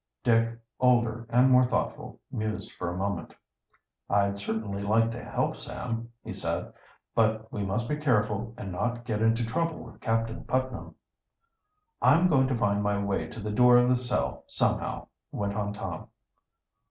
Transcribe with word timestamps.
Dick, 0.23 0.57
older 0.79 1.27
and 1.29 1.51
more 1.51 1.63
thoughtful, 1.63 2.19
mused 2.31 2.71
for 2.71 2.89
a 2.91 2.97
moment. 2.97 3.35
"I'd 4.09 4.35
certainly 4.39 4.81
like 4.81 5.11
to 5.11 5.23
help 5.23 5.55
Sam," 5.55 6.09
he 6.23 6.33
said. 6.33 6.73
"But 7.13 7.51
we 7.53 7.61
must 7.63 7.87
be 7.87 7.97
careful 7.97 8.55
and 8.57 8.71
not 8.71 9.05
get 9.05 9.21
into 9.21 9.45
trouble 9.45 9.77
with 9.77 10.01
Captain 10.01 10.43
Putnam." 10.45 10.95
"I'm 12.01 12.29
going 12.29 12.47
to 12.47 12.57
find 12.57 12.81
my 12.81 12.97
way 12.97 13.27
to 13.27 13.39
the 13.39 13.51
door 13.51 13.77
of 13.77 13.89
the 13.89 13.95
cell 13.95 14.43
somehow," 14.47 15.05
went 15.31 15.53
on 15.53 15.71
Tom. 15.71 16.07